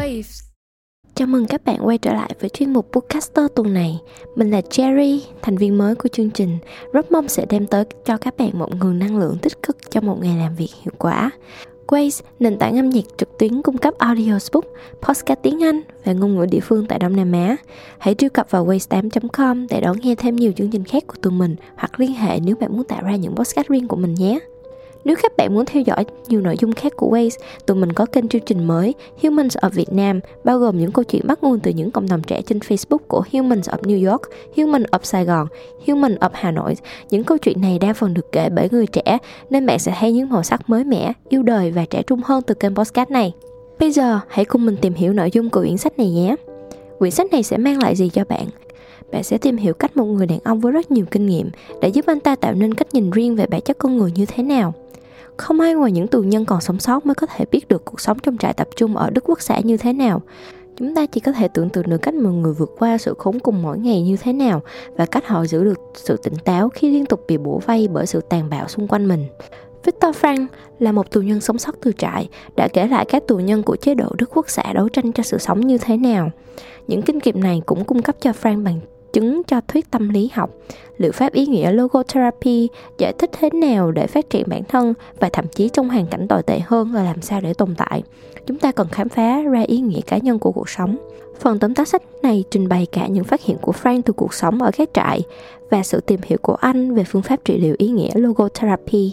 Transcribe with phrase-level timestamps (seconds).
[0.00, 0.42] Waves.
[1.14, 4.00] Chào mừng các bạn quay trở lại với chuyên mục Podcaster tuần này.
[4.36, 6.58] Mình là Cherry, thành viên mới của chương trình.
[6.92, 10.00] Rất mong sẽ đem tới cho các bạn một nguồn năng lượng tích cực cho
[10.00, 11.30] một ngày làm việc hiệu quả.
[11.86, 14.64] Waze, nền tảng âm nhạc trực tuyến cung cấp audiobook,
[15.02, 17.56] podcast tiếng Anh và ngôn ngữ địa phương tại Đông Nam Á.
[17.98, 21.32] Hãy truy cập vào waze8.com để đón nghe thêm nhiều chương trình khác của tụi
[21.32, 24.38] mình hoặc liên hệ nếu bạn muốn tạo ra những podcast riêng của mình nhé.
[25.04, 28.06] Nếu các bạn muốn theo dõi nhiều nội dung khác của Waze, tụi mình có
[28.06, 31.60] kênh chương trình mới Humans of Việt Nam, bao gồm những câu chuyện bắt nguồn
[31.60, 34.22] từ những cộng đồng trẻ trên Facebook của Humans of New York,
[34.56, 35.46] Humans of Sài Gòn,
[35.86, 36.74] Humans of Hà Nội.
[37.10, 39.18] Những câu chuyện này đa phần được kể bởi người trẻ,
[39.50, 42.42] nên bạn sẽ thấy những màu sắc mới mẻ, yêu đời và trẻ trung hơn
[42.46, 43.32] từ kênh podcast này.
[43.78, 46.36] Bây giờ, hãy cùng mình tìm hiểu nội dung của quyển sách này nhé.
[46.98, 48.46] Quyển sách này sẽ mang lại gì cho bạn?
[49.12, 51.88] bạn sẽ tìm hiểu cách một người đàn ông với rất nhiều kinh nghiệm đã
[51.88, 54.42] giúp anh ta tạo nên cách nhìn riêng về bản chất con người như thế
[54.42, 54.74] nào
[55.40, 58.00] không ai ngoài những tù nhân còn sống sót mới có thể biết được cuộc
[58.00, 60.22] sống trong trại tập trung ở Đức Quốc xã như thế nào.
[60.76, 63.38] Chúng ta chỉ có thể tưởng tượng được cách mọi người vượt qua sự khốn
[63.38, 64.62] cùng mỗi ngày như thế nào
[64.96, 68.06] và cách họ giữ được sự tỉnh táo khi liên tục bị bổ vây bởi
[68.06, 69.24] sự tàn bạo xung quanh mình.
[69.84, 70.46] Victor Frank
[70.78, 73.76] là một tù nhân sống sót từ trại, đã kể lại các tù nhân của
[73.76, 76.30] chế độ Đức Quốc xã đấu tranh cho sự sống như thế nào.
[76.86, 78.80] Những kinh nghiệm này cũng cung cấp cho Frank bằng
[79.12, 80.50] chứng cho thuyết tâm lý học,
[80.98, 85.28] liệu pháp ý nghĩa logotherapy giải thích thế nào để phát triển bản thân và
[85.32, 88.02] thậm chí trong hoàn cảnh tồi tệ hơn là làm sao để tồn tại.
[88.46, 90.96] Chúng ta cần khám phá ra ý nghĩa cá nhân của cuộc sống.
[91.40, 94.34] Phần tóm tắt sách này trình bày cả những phát hiện của Frank từ cuộc
[94.34, 95.22] sống ở các trại
[95.70, 99.12] và sự tìm hiểu của anh về phương pháp trị liệu ý nghĩa logotherapy.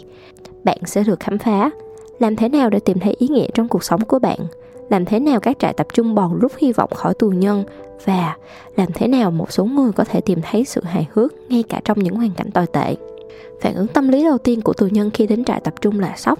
[0.63, 1.71] Bạn sẽ được khám phá
[2.19, 4.39] làm thế nào để tìm thấy ý nghĩa trong cuộc sống của bạn
[4.89, 7.63] làm thế nào các trại tập trung bòn rút hy vọng khỏi tù nhân
[8.05, 8.35] và
[8.75, 11.81] làm thế nào một số người có thể tìm thấy sự hài hước ngay cả
[11.85, 12.95] trong những hoàn cảnh tồi tệ.
[13.61, 16.13] Phản ứng tâm lý đầu tiên của tù nhân khi đến trại tập trung là
[16.17, 16.39] sốc.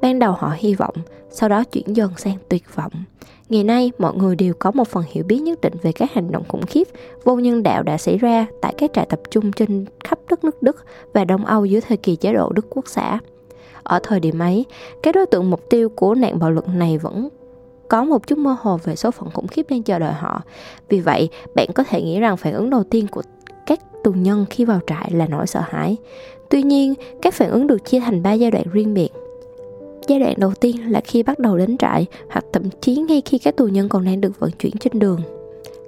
[0.00, 0.94] Ban đầu họ hy vọng,
[1.30, 2.92] sau đó chuyển dần sang tuyệt vọng.
[3.48, 6.32] Ngày nay, mọi người đều có một phần hiểu biết nhất định về các hành
[6.32, 6.88] động khủng khiếp,
[7.24, 10.62] vô nhân đạo đã xảy ra tại các trại tập trung trên khắp đất nước
[10.62, 13.18] Đức và Đông Âu dưới thời kỳ chế độ Đức Quốc xã.
[13.82, 14.64] Ở thời điểm ấy,
[15.02, 17.28] các đối tượng mục tiêu của nạn bạo lực này vẫn
[17.88, 20.42] có một chút mơ hồ về số phận khủng khiếp đang chờ đợi họ.
[20.88, 23.22] Vì vậy, bạn có thể nghĩ rằng phản ứng đầu tiên của
[23.66, 25.96] các tù nhân khi vào trại là nỗi sợ hãi.
[26.50, 29.08] Tuy nhiên, các phản ứng được chia thành ba giai đoạn riêng biệt.
[30.08, 33.38] Giai đoạn đầu tiên là khi bắt đầu đến trại hoặc thậm chí ngay khi
[33.38, 35.20] các tù nhân còn đang được vận chuyển trên đường.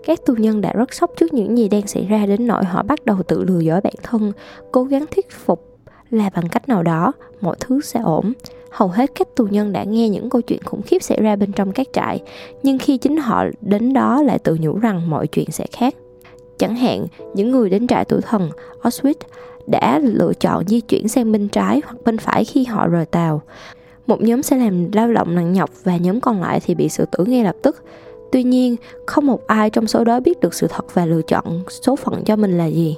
[0.06, 2.82] Các tù nhân đã rất sốc trước những gì đang xảy ra đến nỗi họ
[2.82, 4.32] bắt đầu tự lừa dối bản thân,
[4.72, 5.78] cố gắng thuyết phục
[6.10, 8.32] là bằng cách nào đó mọi thứ sẽ ổn
[8.78, 11.52] hầu hết các tù nhân đã nghe những câu chuyện khủng khiếp xảy ra bên
[11.52, 12.20] trong các trại,
[12.62, 15.94] nhưng khi chính họ đến đó lại tự nhủ rằng mọi chuyện sẽ khác.
[16.58, 18.50] Chẳng hạn, những người đến trại tử thần,
[18.82, 19.14] auschwitz,
[19.66, 23.42] đã lựa chọn di chuyển sang bên trái hoặc bên phải khi họ rời tàu.
[24.06, 27.04] Một nhóm sẽ làm lao động nặng nhọc và nhóm còn lại thì bị xử
[27.12, 27.84] tử ngay lập tức.
[28.32, 31.60] Tuy nhiên, không một ai trong số đó biết được sự thật và lựa chọn
[31.68, 32.96] số phận cho mình là gì.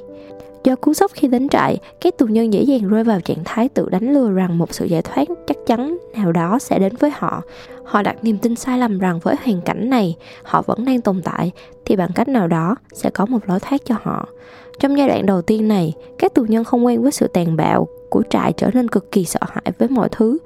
[0.65, 3.69] Do cú sốc khi đến trại, các tù nhân dễ dàng rơi vào trạng thái
[3.69, 7.11] tự đánh lừa rằng một sự giải thoát chắc chắn nào đó sẽ đến với
[7.15, 7.43] họ.
[7.85, 11.23] Họ đặt niềm tin sai lầm rằng với hoàn cảnh này, họ vẫn đang tồn
[11.23, 11.53] tại,
[11.85, 14.29] thì bằng cách nào đó sẽ có một lối thoát cho họ.
[14.81, 17.89] Trong giai đoạn đầu tiên này, các tù nhân không quen với sự tàn bạo
[18.11, 20.39] của trại trở nên cực kỳ sợ hãi với mọi thứ.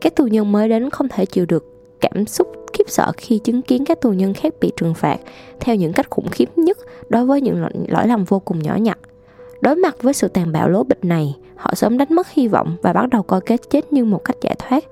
[0.00, 1.64] Các tù nhân mới đến không thể chịu được
[2.00, 5.18] cảm xúc khiếp sợ khi chứng kiến các tù nhân khác bị trừng phạt
[5.60, 8.98] theo những cách khủng khiếp nhất đối với những lỗi lầm vô cùng nhỏ nhặt
[9.60, 12.76] Đối mặt với sự tàn bạo lố bịch này, họ sớm đánh mất hy vọng
[12.82, 14.84] và bắt đầu coi cái chết như một cách giải thoát.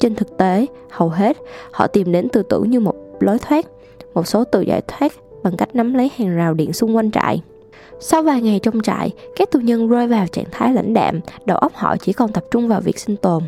[0.00, 1.36] Trên thực tế, hầu hết
[1.70, 3.66] họ tìm đến tự tử như một lối thoát.
[4.14, 7.42] Một số tự giải thoát bằng cách nắm lấy hàng rào điện xung quanh trại.
[8.00, 11.58] Sau vài ngày trong trại, các tù nhân rơi vào trạng thái lãnh đạm, đầu
[11.58, 13.42] óc họ chỉ còn tập trung vào việc sinh tồn.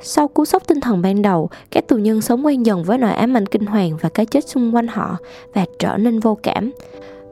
[0.00, 3.12] Sau cú sốc tinh thần ban đầu, các tù nhân sống quen dần với nỗi
[3.12, 5.16] ám ảnh kinh hoàng và cái chết xung quanh họ
[5.54, 6.72] và trở nên vô cảm.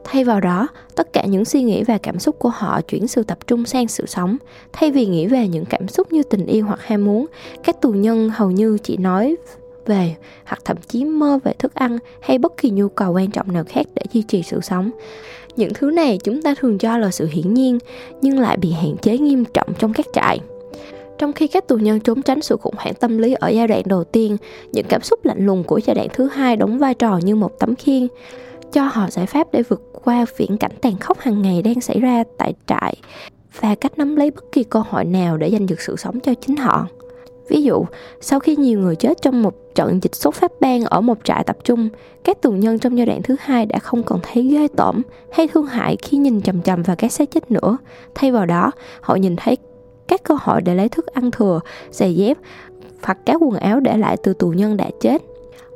[0.07, 3.23] Thay vào đó, tất cả những suy nghĩ và cảm xúc của họ chuyển sự
[3.23, 4.37] tập trung sang sự sống.
[4.73, 7.25] Thay vì nghĩ về những cảm xúc như tình yêu hoặc ham muốn,
[7.63, 9.35] các tù nhân hầu như chỉ nói
[9.85, 10.15] về
[10.45, 13.63] hoặc thậm chí mơ về thức ăn hay bất kỳ nhu cầu quan trọng nào
[13.67, 14.91] khác để duy trì sự sống.
[15.55, 17.79] Những thứ này chúng ta thường cho là sự hiển nhiên
[18.21, 20.39] nhưng lại bị hạn chế nghiêm trọng trong các trại.
[21.17, 23.81] Trong khi các tù nhân trốn tránh sự khủng hoảng tâm lý ở giai đoạn
[23.85, 24.37] đầu tiên,
[24.71, 27.59] những cảm xúc lạnh lùng của giai đoạn thứ hai đóng vai trò như một
[27.59, 28.07] tấm khiên
[28.71, 31.99] cho họ giải pháp để vượt qua viễn cảnh tàn khốc hàng ngày đang xảy
[31.99, 32.95] ra tại trại
[33.61, 36.33] và cách nắm lấy bất kỳ cơ hội nào để giành được sự sống cho
[36.33, 36.87] chính họ.
[37.49, 37.85] Ví dụ,
[38.21, 41.43] sau khi nhiều người chết trong một trận dịch sốt phát ban ở một trại
[41.43, 41.89] tập trung,
[42.23, 45.01] các tù nhân trong giai đoạn thứ hai đã không còn thấy ghê tởm
[45.33, 47.77] hay thương hại khi nhìn chầm chầm vào các xác chết nữa.
[48.15, 48.71] Thay vào đó,
[49.01, 49.57] họ nhìn thấy
[50.07, 51.59] các cơ hội để lấy thức ăn thừa,
[51.91, 52.37] giày dép
[53.03, 55.21] hoặc các quần áo để lại từ tù nhân đã chết.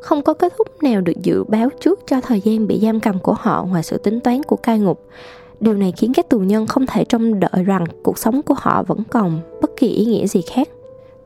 [0.02, 3.20] Không có kết thúc nào được dự báo trước cho thời gian bị giam cầm
[3.20, 5.06] của họ ngoài sự tính toán của cai ngục.
[5.60, 8.84] Điều này khiến các tù nhân không thể trông đợi rằng cuộc sống của họ
[8.84, 10.70] vẫn còn bất kỳ ý nghĩa gì khác.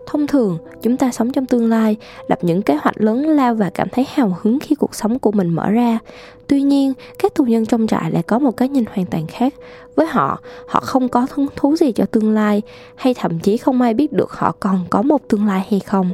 [0.06, 1.98] Thông thường, chúng ta sống trong tương lai,
[2.28, 5.32] lập những kế hoạch lớn lao và cảm thấy hào hứng khi cuộc sống của
[5.32, 6.00] mình mở ra.
[6.48, 9.54] Tuy nhiên, các tù nhân trong trại lại có một cái nhìn hoàn toàn khác.
[9.96, 12.62] Với họ, họ không có hứng thú gì cho tương lai,
[12.96, 16.10] hay thậm chí không ai biết được họ còn có một tương lai hay không.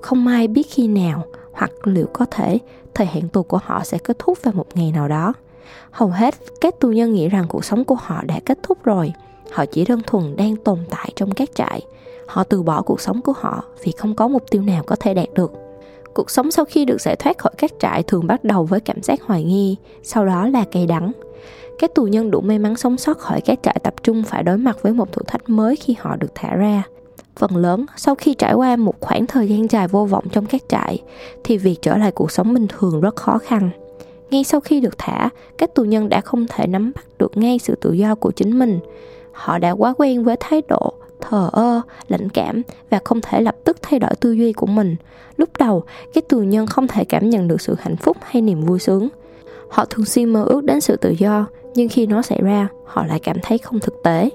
[0.00, 1.24] Không ai biết khi nào,
[1.58, 2.58] hoặc liệu có thể,
[2.94, 5.32] thời hạn tù của họ sẽ kết thúc vào một ngày nào đó.
[5.90, 9.12] Hầu hết các tù nhân nghĩ rằng cuộc sống của họ đã kết thúc rồi.
[9.52, 11.82] Họ chỉ đơn thuần đang tồn tại trong các trại
[12.28, 15.14] họ từ bỏ cuộc sống của họ vì không có mục tiêu nào có thể
[15.14, 15.52] đạt được
[16.14, 19.02] cuộc sống sau khi được giải thoát khỏi các trại thường bắt đầu với cảm
[19.02, 21.12] giác hoài nghi, sau đó là cay đắng
[21.78, 24.56] các tù nhân đủ may mắn sống sót khỏi các trại tập trung phải đối
[24.56, 26.82] mặt với một thử thách mới khi họ được thả ra
[27.38, 30.62] phần lớn sau khi trải qua một khoảng thời gian dài vô vọng trong các
[30.68, 31.02] trại
[31.44, 33.70] thì việc trở lại cuộc sống bình thường rất khó khăn
[34.30, 37.58] ngay sau khi được thả các tù nhân đã không thể nắm bắt được ngay
[37.58, 38.80] sự tự do của chính mình
[39.32, 43.56] họ đã quá quen với thái độ thờ ơ, lãnh cảm và không thể lập
[43.64, 44.96] tức thay đổi tư duy của mình.
[45.36, 48.60] Lúc đầu, các tù nhân không thể cảm nhận được sự hạnh phúc hay niềm
[48.60, 49.08] vui sướng.
[49.70, 53.06] Họ thường xuyên mơ ước đến sự tự do, nhưng khi nó xảy ra, họ
[53.06, 54.30] lại cảm thấy không thực tế.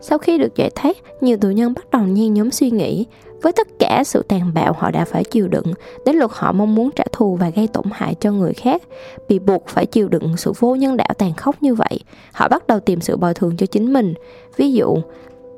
[0.00, 3.06] Sau khi được giải thoát, nhiều tù nhân bắt đầu nhen nhóm suy nghĩ
[3.42, 5.72] với tất cả sự tàn bạo họ đã phải chịu đựng,
[6.04, 8.82] đến lượt họ mong muốn trả thù và gây tổn hại cho người khác,
[9.28, 12.00] bị buộc phải chịu đựng sự vô nhân đạo tàn khốc như vậy,
[12.32, 14.14] họ bắt đầu tìm sự bồi thường cho chính mình.
[14.56, 14.96] Ví dụ,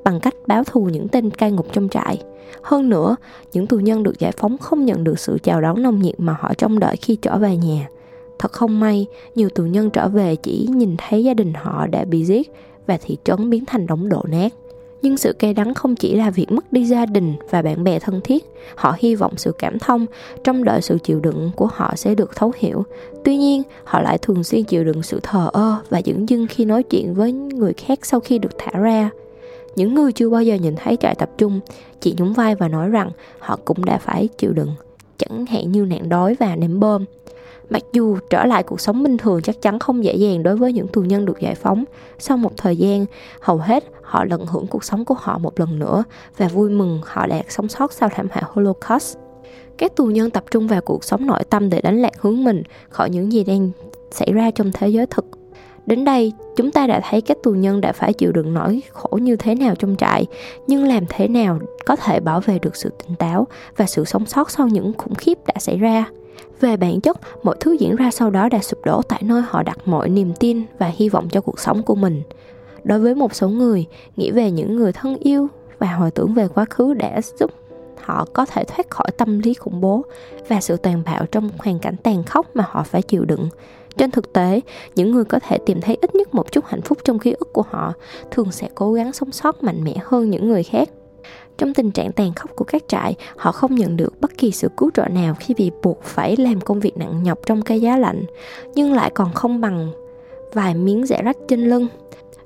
[0.04, 2.22] bằng cách báo thù những tên cai ngục trong trại.
[2.62, 3.16] Hơn nữa,
[3.52, 6.36] những tù nhân được giải phóng không nhận được sự chào đón nồng nhiệt mà
[6.40, 7.88] họ trông đợi khi trở về nhà.
[8.38, 12.04] Thật không may, nhiều tù nhân trở về chỉ nhìn thấy gia đình họ đã
[12.04, 12.52] bị giết
[12.90, 14.52] và thị trấn biến thành đống đổ nát.
[15.02, 17.98] Nhưng sự cay đắng không chỉ là việc mất đi gia đình và bạn bè
[17.98, 18.44] thân thiết,
[18.74, 20.06] họ hy vọng sự cảm thông,
[20.44, 22.84] trong đợi sự chịu đựng của họ sẽ được thấu hiểu.
[23.24, 26.64] Tuy nhiên, họ lại thường xuyên chịu đựng sự thờ ơ và dửng dưng khi
[26.64, 29.10] nói chuyện với người khác sau khi được thả ra.
[29.76, 31.60] Những người chưa bao giờ nhìn thấy trại tập trung
[32.00, 34.70] chỉ nhún vai và nói rằng họ cũng đã phải chịu đựng,
[35.18, 37.04] chẳng hạn như nạn đói và ném bom.
[37.70, 40.72] Mặc dù trở lại cuộc sống bình thường chắc chắn không dễ dàng đối với
[40.72, 41.84] những tù nhân được giải phóng,
[42.18, 43.06] sau một thời gian,
[43.40, 46.04] hầu hết họ tận hưởng cuộc sống của họ một lần nữa
[46.36, 49.18] và vui mừng họ đã sống sót sau thảm họa Holocaust.
[49.78, 52.62] Các tù nhân tập trung vào cuộc sống nội tâm để đánh lạc hướng mình
[52.88, 53.70] khỏi những gì đang
[54.10, 55.24] xảy ra trong thế giới thực
[55.86, 59.18] Đến đây, chúng ta đã thấy các tù nhân đã phải chịu đựng nỗi khổ
[59.22, 60.26] như thế nào trong trại,
[60.66, 63.46] nhưng làm thế nào có thể bảo vệ được sự tỉnh táo
[63.76, 66.04] và sự sống sót sau những khủng khiếp đã xảy ra.
[66.60, 69.62] Về bản chất, mọi thứ diễn ra sau đó đã sụp đổ tại nơi họ
[69.62, 72.22] đặt mọi niềm tin và hy vọng cho cuộc sống của mình.
[72.84, 75.48] Đối với một số người, nghĩ về những người thân yêu
[75.78, 77.50] và hồi tưởng về quá khứ đã giúp
[78.00, 80.04] họ có thể thoát khỏi tâm lý khủng bố
[80.48, 83.48] và sự tàn bạo trong hoàn cảnh tàn khốc mà họ phải chịu đựng
[83.96, 84.60] trên thực tế
[84.94, 87.52] những người có thể tìm thấy ít nhất một chút hạnh phúc trong ký ức
[87.52, 87.92] của họ
[88.30, 90.88] thường sẽ cố gắng sống sót mạnh mẽ hơn những người khác
[91.60, 94.68] trong tình trạng tàn khốc của các trại họ không nhận được bất kỳ sự
[94.76, 97.96] cứu trợ nào khi bị buộc phải làm công việc nặng nhọc trong cái giá
[97.96, 98.24] lạnh
[98.74, 99.92] nhưng lại còn không bằng
[100.52, 101.86] vài miếng rẻ rách trên lưng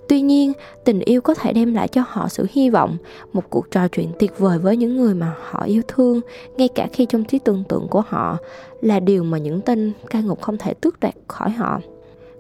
[0.09, 0.53] Tuy nhiên,
[0.85, 2.97] tình yêu có thể đem lại cho họ sự hy vọng,
[3.33, 6.21] một cuộc trò chuyện tuyệt vời với những người mà họ yêu thương,
[6.57, 8.39] ngay cả khi trong trí tưởng tượng của họ
[8.81, 11.81] là điều mà những tên cai ngục không thể tước đoạt khỏi họ.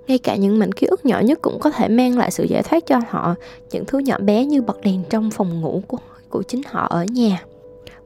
[0.06, 2.62] Ngay cả những mảnh ký ức nhỏ nhất cũng có thể mang lại sự giải
[2.62, 3.34] thoát cho họ,
[3.72, 5.98] những thứ nhỏ bé như bật đèn trong phòng ngủ của,
[6.34, 7.44] của chính họ ở nhà.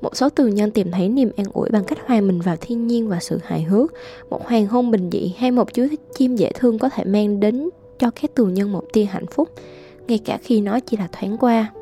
[0.00, 2.86] Một số tù nhân tìm thấy niềm an ủi bằng cách hòa mình vào thiên
[2.86, 3.92] nhiên và sự hài hước.
[4.30, 7.68] Một hoàng hôn bình dị hay một chú chim dễ thương có thể mang đến
[7.98, 9.48] cho các tù nhân một tia hạnh phúc,
[10.08, 11.72] ngay cả khi nó chỉ là thoáng qua.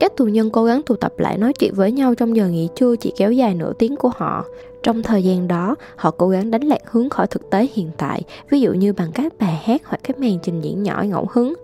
[0.00, 2.68] Các tù nhân cố gắng tụ tập lại nói chuyện với nhau trong giờ nghỉ
[2.76, 4.44] trưa chỉ kéo dài nửa tiếng của họ.
[4.82, 8.22] Trong thời gian đó, họ cố gắng đánh lạc hướng khỏi thực tế hiện tại,
[8.50, 11.54] ví dụ như bằng các bài hát hoặc các màn trình diễn nhỏ ngẫu hứng.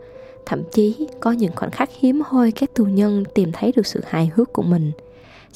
[0.47, 4.01] Thậm chí, có những khoảnh khắc hiếm hoi các tù nhân tìm thấy được sự
[4.07, 4.93] hài hước của mình–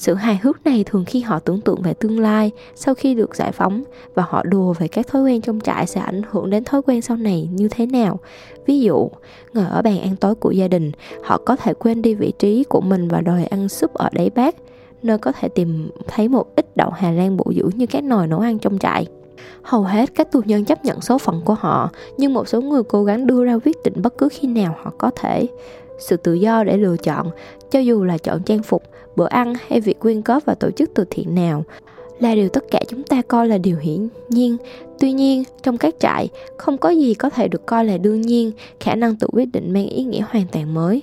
[0.00, 3.36] sự hài hước này thường khi họ tưởng tượng về tương lai sau khi được
[3.36, 3.82] giải phóng
[4.14, 7.02] và họ đùa về các thói quen trong trại sẽ ảnh hưởng đến thói quen
[7.02, 8.18] sau này như thế nào.
[8.66, 9.10] Ví dụ,
[9.52, 10.92] ngồi ở bàn ăn tối của gia đình,
[11.24, 14.30] họ có thể quên đi vị trí của mình và đòi ăn súp ở đáy
[14.30, 14.56] bát,
[15.02, 18.26] nơi có thể tìm thấy một ít đậu Hà Lan bổ dưỡng như các nồi
[18.26, 19.06] nấu ăn trong trại.
[19.62, 22.82] Hầu hết các tù nhân chấp nhận số phận của họ, nhưng một số người
[22.82, 25.46] cố gắng đưa ra quyết định bất cứ khi nào họ có thể.
[25.98, 27.30] Sự tự do để lựa chọn,
[27.70, 28.82] cho dù là chọn trang phục,
[29.16, 31.64] bữa ăn hay việc quyên góp vào tổ chức từ thiện nào
[32.20, 34.56] là điều tất cả chúng ta coi là điều hiển nhiên.
[34.98, 38.52] Tuy nhiên trong các trại không có gì có thể được coi là đương nhiên
[38.80, 41.02] khả năng tự quyết định mang ý nghĩa hoàn toàn mới.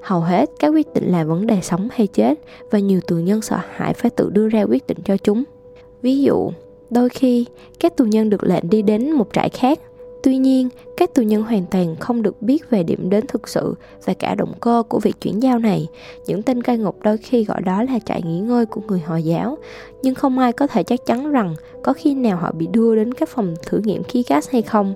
[0.00, 2.34] Hầu hết các quyết định là vấn đề sống hay chết
[2.70, 5.44] và nhiều tù nhân sợ hãi phải tự đưa ra quyết định cho chúng.
[6.02, 6.50] Ví dụ
[6.94, 7.46] Đôi khi,
[7.80, 9.78] các tù nhân được lệnh đi đến một trại khác
[10.24, 13.74] Tuy nhiên, các tù nhân hoàn toàn không được biết về điểm đến thực sự
[14.04, 15.88] và cả động cơ của việc chuyển giao này.
[16.26, 19.22] Những tên cai ngục đôi khi gọi đó là trại nghỉ ngơi của người Hồi
[19.22, 19.58] giáo,
[20.02, 23.14] nhưng không ai có thể chắc chắn rằng có khi nào họ bị đưa đến
[23.14, 24.94] các phòng thử nghiệm khí gas hay không.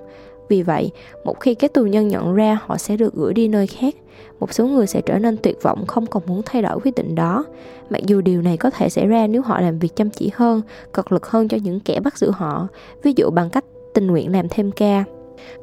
[0.49, 0.91] Vì vậy,
[1.23, 3.95] một khi các tù nhân nhận ra họ sẽ được gửi đi nơi khác,
[4.39, 7.15] một số người sẽ trở nên tuyệt vọng không còn muốn thay đổi quyết định
[7.15, 7.45] đó.
[7.89, 10.61] Mặc dù điều này có thể xảy ra nếu họ làm việc chăm chỉ hơn,
[10.91, 12.67] cật lực hơn cho những kẻ bắt giữ họ,
[13.03, 15.03] ví dụ bằng cách tình nguyện làm thêm ca.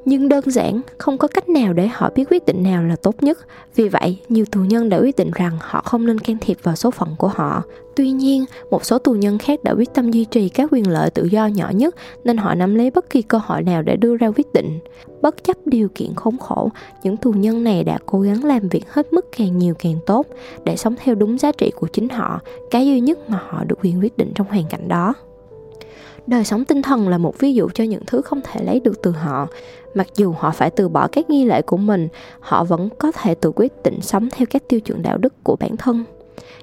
[0.04, 3.22] Nhưng đơn giản không có cách nào để họ biết quyết định nào là tốt
[3.22, 3.38] nhất.
[3.74, 6.76] Vì vậy nhiều tù nhân đã quyết định rằng họ không nên can thiệp vào
[6.76, 7.62] số phận của họ
[7.96, 11.10] tuy nhiên, một số tù nhân khác đã quyết tâm duy trì các quyền lợi
[11.10, 14.16] tự do nhỏ nhất nên họ nắm lấy bất kỳ cơ hội nào để đưa
[14.16, 14.78] ra quyết định.
[15.22, 16.70] Bất chấp điều kiện khốn khổ,
[17.02, 20.26] những tù nhân này đã cố gắng làm việc hết mức càng nhiều càng tốt
[20.64, 23.78] để sống theo đúng giá trị của chính họ, cái duy nhất mà họ được
[23.82, 25.14] quyền quyết định trong hoàn cảnh đó.
[26.26, 29.02] Đời sống tinh thần là một ví dụ cho những thứ không thể lấy được
[29.02, 29.48] từ họ.
[29.94, 32.08] Mặc dù họ phải từ bỏ các nghi lễ của mình,
[32.40, 35.56] họ vẫn có thể tự quyết định sống theo các tiêu chuẩn đạo đức của
[35.56, 36.04] bản thân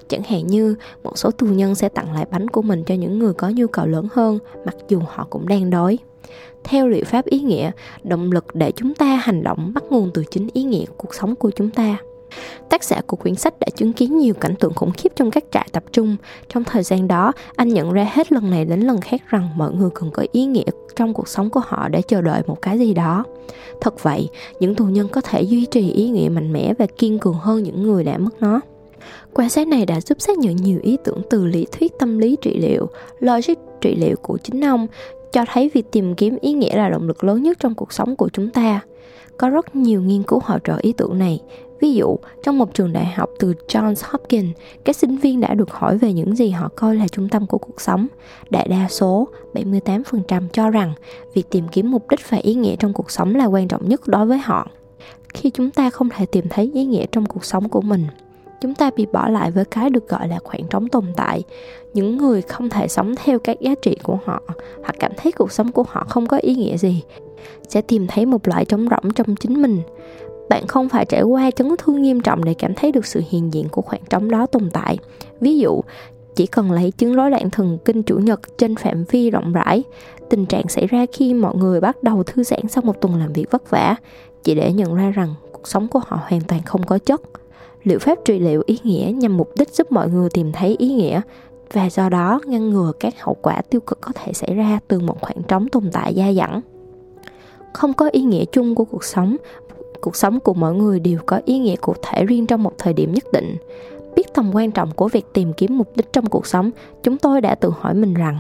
[0.10, 3.20] chẳng hạn như một số tù nhân sẽ tặng lại bánh của mình cho những
[3.20, 5.98] người có nhu cầu lớn hơn mặc dù họ cũng đang đói
[6.64, 7.72] theo liệu pháp ý nghĩa
[8.04, 11.36] động lực để chúng ta hành động bắt nguồn từ chính ý nghĩa cuộc sống
[11.36, 11.98] của chúng ta
[12.70, 15.44] Tác giả của quyển sách đã chứng kiến nhiều cảnh tượng khủng khiếp trong các
[15.52, 16.16] trại tập trung.
[16.50, 19.72] Trong thời gian đó, anh nhận ra hết lần này đến lần khác rằng mọi
[19.72, 20.64] người cần có ý nghĩa
[20.96, 23.24] trong cuộc sống của họ để chờ đợi một cái gì đó.
[23.82, 24.30] Thật vậy,
[24.60, 27.64] những tù nhân có thể duy trì ý nghĩa mạnh mẽ và kiên cường hơn
[27.64, 28.62] những người đã mất nó.
[29.34, 32.38] Quan sát này đã giúp xác nhận nhiều ý tưởng từ lý thuyết tâm lý
[32.42, 32.88] trị liệu,
[33.20, 34.88] logic trị liệu của chính ông,
[35.32, 38.16] cho thấy việc tìm kiếm ý nghĩa là động lực lớn nhất trong cuộc sống
[38.16, 38.80] của chúng ta.
[39.38, 41.40] Có rất nhiều nghiên cứu hỗ trợ ý tưởng này,
[41.84, 45.72] Ví dụ, trong một trường đại học từ Johns Hopkins, các sinh viên đã được
[45.72, 48.08] hỏi về những gì họ coi là trung tâm của cuộc sống.
[48.50, 50.94] Đại đa số, 78% cho rằng
[51.34, 54.08] việc tìm kiếm mục đích và ý nghĩa trong cuộc sống là quan trọng nhất
[54.08, 54.68] đối với họ.
[55.34, 58.08] Khi chúng ta không thể tìm thấy ý nghĩa trong cuộc sống của mình,
[58.64, 61.44] chúng ta bị bỏ lại với cái được gọi là khoảng trống tồn tại.
[61.94, 64.42] Những người không thể sống theo các giá trị của họ
[64.84, 67.04] hoặc cảm thấy cuộc sống của họ không có ý nghĩa gì
[67.68, 69.82] sẽ tìm thấy một loại trống rỗng trong chính mình.
[70.50, 73.54] Bạn không phải trải qua chấn thương nghiêm trọng để cảm thấy được sự hiện
[73.54, 74.98] diện của khoảng trống đó tồn tại.
[75.40, 75.82] Ví dụ,
[76.36, 79.84] chỉ cần lấy chứng rối loạn thần kinh chủ nhật trên phạm vi rộng rãi,
[80.30, 83.34] tình trạng xảy ra khi mọi người bắt đầu thư giãn sau một tuần làm
[83.34, 83.96] việc vất vả,
[84.44, 87.22] chỉ để nhận ra rằng cuộc sống của họ hoàn toàn không có chất
[87.84, 90.94] liệu pháp trị liệu ý nghĩa nhằm mục đích giúp mọi người tìm thấy ý
[90.94, 91.22] nghĩa,
[91.74, 95.00] và do đó ngăn ngừa các hậu quả tiêu cực có thể xảy ra từ
[95.00, 96.62] một khoảng trống tồn tại dai dẳng.
[97.74, 99.38] Không có ý nghĩa chung của cuộc sống
[100.02, 102.94] cuộc sống của mỗi người đều có ý nghĩa cụ thể riêng trong một thời
[102.94, 103.58] điểm nhất định.
[104.16, 106.72] Biết tầm quan trọng của việc tìm kiếm mục đích trong cuộc sống,
[107.04, 108.38] chúng tôi đã tự hỏi mình rằng,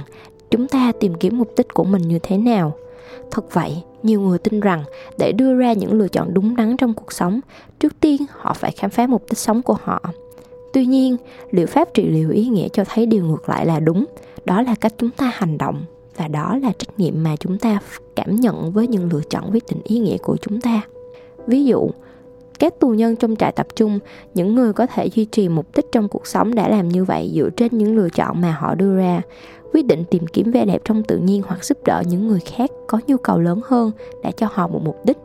[0.52, 2.74] chúng ta tìm kiếm mục đích của mình như thế nào?
[3.32, 4.84] Thật vậy nhiều người tin rằng
[5.18, 7.40] để đưa ra những lựa chọn đúng đắn trong cuộc sống
[7.80, 10.02] trước tiên họ phải khám phá mục đích sống của họ.
[10.74, 11.18] Tuy nhiên
[11.52, 14.06] liệu pháp trị liệu ý nghĩa cho thấy điều ngược lại là đúng
[14.46, 15.86] đó là cách chúng ta hành động
[16.18, 17.80] và đó là trách nhiệm mà chúng ta
[18.16, 20.82] cảm nhận với những lựa chọn quyết định ý nghĩa của chúng ta.
[21.48, 21.90] Ví dụ,
[22.64, 24.00] các tù nhân trong trại tập trung,
[24.34, 27.32] những người có thể duy trì mục đích trong cuộc sống đã làm như vậy
[27.36, 29.22] dựa trên những lựa chọn mà họ đưa ra.
[29.74, 32.70] Quyết định tìm kiếm vẻ đẹp trong tự nhiên hoặc giúp đỡ những người khác
[32.88, 33.92] có nhu cầu lớn hơn
[34.24, 35.18] đã cho họ một mục đích,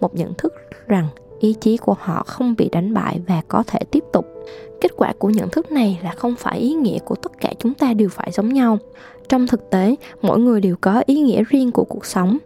[0.00, 0.54] một nhận thức
[0.86, 1.08] rằng
[1.40, 4.26] ý chí của họ không bị đánh bại và có thể tiếp tục.
[4.80, 7.74] Kết quả của nhận thức này là không phải ý nghĩa của tất cả chúng
[7.74, 8.78] ta đều phải giống nhau.
[9.28, 12.38] Trong thực tế, mỗi người đều có ý nghĩa riêng của cuộc sống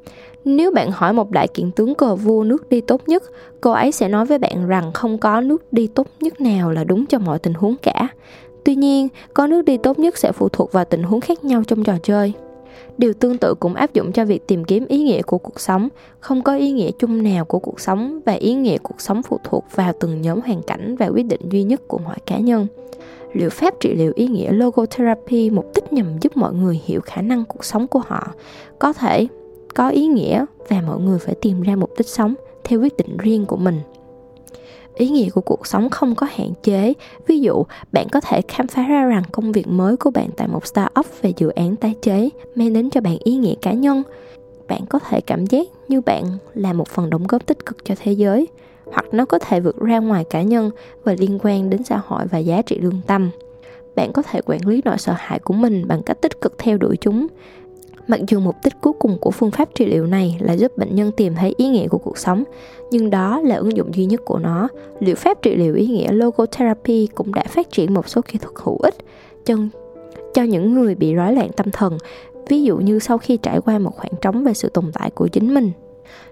[0.45, 3.23] nếu bạn hỏi một đại kiện tướng cờ vua nước đi tốt nhất,
[3.61, 6.85] cô ấy sẽ nói với bạn rằng không có nước đi tốt nhất nào là
[6.85, 8.09] đúng cho mọi tình huống cả.
[8.65, 11.63] Tuy nhiên, có nước đi tốt nhất sẽ phụ thuộc vào tình huống khác nhau
[11.67, 12.33] trong trò chơi.
[12.99, 15.89] Điều tương tự cũng áp dụng cho việc tìm kiếm ý nghĩa của cuộc sống.
[16.21, 19.39] Không có ý nghĩa chung nào của cuộc sống và ý nghĩa cuộc sống phụ
[19.45, 22.67] thuộc vào từng nhóm hoàn cảnh và quyết định duy nhất của mọi cá nhân.
[23.33, 27.23] Liệu pháp trị liệu ý nghĩa logotherapy mục đích nhằm giúp mọi người hiểu khả
[27.23, 28.35] năng cuộc sống của họ.
[28.79, 29.27] Có thể
[29.75, 33.17] có ý nghĩa và mọi người phải tìm ra mục đích sống theo quyết định
[33.17, 33.81] riêng của mình.
[34.95, 36.93] Ý nghĩa của cuộc sống không có hạn chế.
[37.27, 40.49] Ví dụ, bạn có thể khám phá ra rằng công việc mới của bạn tại
[40.49, 44.03] một startup về dự án tái chế mang đến cho bạn ý nghĩa cá nhân.
[44.69, 47.95] Bạn có thể cảm giác như bạn là một phần đóng góp tích cực cho
[48.03, 48.49] thế giới,
[48.93, 50.71] hoặc nó có thể vượt ra ngoài cá nhân
[51.05, 53.31] và liên quan đến xã hội và giá trị lương tâm.
[53.97, 56.79] Bạn có thể quản lý nỗi sợ hãi của mình bằng cách tích cực theo
[56.79, 57.27] đuổi chúng.
[58.09, 60.95] Mặc dù mục đích cuối cùng của phương pháp trị liệu này là giúp bệnh
[60.95, 62.45] nhân tìm thấy ý nghĩa của cuộc sống,
[62.91, 64.69] nhưng đó là ứng dụng duy nhất của nó.
[65.01, 68.55] Liệu pháp trị liệu ý nghĩa logotherapy cũng đã phát triển một số kỹ thuật
[68.65, 68.95] hữu ích
[69.45, 69.55] cho,
[70.35, 71.99] cho những người bị rối loạn tâm thần.
[72.49, 75.29] ví dụ như sau khi trải qua một khoảng trống về sự tồn tại của
[75.29, 75.71] chính mình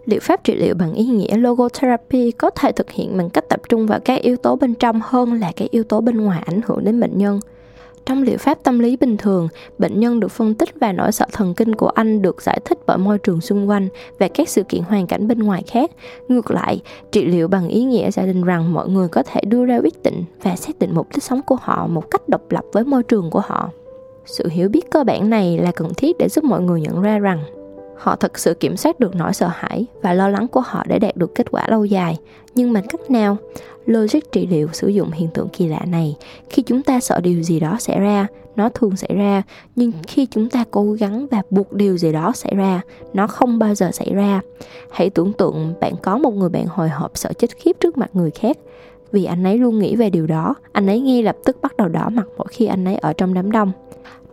[0.05, 3.61] liệu pháp trị liệu bằng ý nghĩa logotherapy có thể thực hiện bằng cách tập
[3.69, 6.61] trung vào các yếu tố bên trong hơn là các yếu tố bên ngoài ảnh
[6.67, 7.41] hưởng đến bệnh nhân
[8.07, 11.27] trong liệu pháp tâm lý bình thường, bệnh nhân được phân tích và nỗi sợ
[11.33, 14.63] thần kinh của anh được giải thích bởi môi trường xung quanh và các sự
[14.63, 15.91] kiện hoàn cảnh bên ngoài khác.
[16.29, 16.81] Ngược lại,
[17.13, 20.03] trị liệu bằng ý nghĩa giả định rằng mọi người có thể đưa ra quyết
[20.03, 23.03] định và xác định mục đích sống của họ một cách độc lập với môi
[23.03, 23.71] trường của họ.
[24.27, 27.19] Sự hiểu biết cơ bản này là cần thiết để giúp mọi người nhận ra
[27.19, 27.39] rằng
[28.03, 30.99] họ thực sự kiểm soát được nỗi sợ hãi và lo lắng của họ để
[30.99, 32.19] đạt được kết quả lâu dài.
[32.55, 33.37] Nhưng bằng cách nào?
[33.87, 36.17] Logic trị liệu sử dụng hiện tượng kỳ lạ này.
[36.51, 39.43] Khi chúng ta sợ điều gì đó xảy ra, nó thường xảy ra.
[39.77, 42.81] Nhưng khi chúng ta cố gắng và buộc điều gì đó xảy ra,
[43.13, 44.41] nó không bao giờ xảy ra.
[44.91, 48.11] Hãy tưởng tượng bạn có một người bạn hồi hộp sợ chết khiếp trước mặt
[48.13, 48.57] người khác.
[49.13, 51.89] Vì anh ấy luôn nghĩ về điều đó, anh ấy ngay lập tức bắt đầu
[51.89, 53.73] đỏ mặt mỗi khi anh ấy ở trong đám đông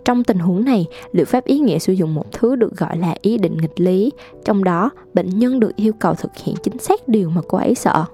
[0.06, 3.16] trong tình huống này, liệu pháp ý nghĩa sử dụng một thứ được gọi là
[3.22, 4.12] ý định nghịch lý,
[4.46, 7.76] trong đó bệnh nhân được yêu cầu thực hiện chính xác điều mà cô ấy
[7.76, 8.06] sợ.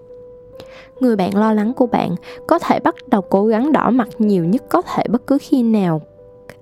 [1.00, 2.16] Người bạn lo lắng của bạn
[2.48, 5.64] có thể bắt đầu cố gắng đỏ mặt nhiều nhất có thể bất cứ khi
[5.64, 6.02] nào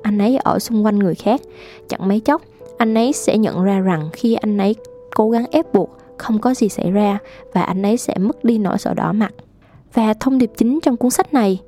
[0.01, 1.41] anh ấy ở xung quanh người khác.
[1.89, 2.41] Chẳng mấy chốc,
[2.77, 4.75] anh ấy sẽ nhận ra rằng khi anh ấy
[5.15, 7.19] cố gắng ép buộc, không có gì xảy ra
[7.53, 9.33] và anh ấy sẽ mất đi nỗi sợ đỏ mặt.
[9.93, 11.59] Và thông điệp chính trong cuốn sách này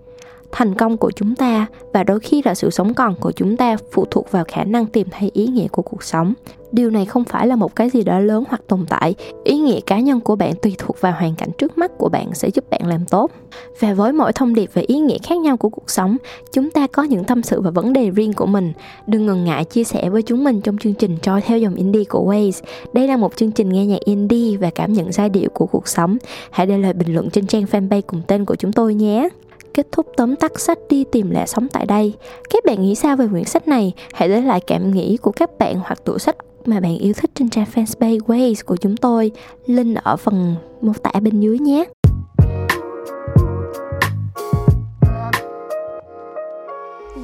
[0.52, 3.78] thành công của chúng ta và đôi khi là sự sống còn của chúng ta
[3.92, 6.34] phụ thuộc vào khả năng tìm thấy ý nghĩa của cuộc sống.
[6.72, 9.16] Điều này không phải là một cái gì đó lớn hoặc tồn tại.
[9.44, 12.34] Ý nghĩa cá nhân của bạn tùy thuộc vào hoàn cảnh trước mắt của bạn
[12.34, 13.32] sẽ giúp bạn làm tốt.
[13.80, 16.18] Và với mỗi thông điệp về ý nghĩa khác nhau của cuộc sống,
[16.54, 18.74] chúng ta có những tâm sự và vấn đề riêng của mình.
[19.08, 22.04] Đừng ngần ngại chia sẻ với chúng mình trong chương trình trôi theo dòng indie
[22.04, 22.62] của Waze.
[22.94, 25.88] Đây là một chương trình nghe nhạc indie và cảm nhận giai điệu của cuộc
[25.88, 26.18] sống.
[26.52, 29.30] Hãy để lại bình luận trên trang fanpage cùng tên của chúng tôi nhé
[29.76, 32.14] kết thúc tóm tắt sách đi tìm lẽ sống tại đây.
[32.50, 33.94] Các bạn nghĩ sao về quyển sách này?
[34.14, 37.32] Hãy để lại cảm nghĩ của các bạn hoặc tủ sách mà bạn yêu thích
[37.36, 39.32] trên trang fanpage Ways của chúng tôi.
[39.66, 41.86] Link ở phần mô tả bên dưới nhé.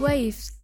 [0.02, 0.61] Waves